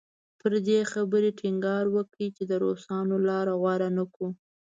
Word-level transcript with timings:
پر 0.39 0.53
دې 0.67 0.79
خبرې 0.91 1.29
ټینګار 1.39 1.85
وکړي 1.95 2.27
چې 2.35 2.43
د 2.49 2.53
روسانو 2.63 3.15
لاره 3.27 3.53
غوره 3.61 3.89
نه 3.97 4.03
کړو. 4.13 4.29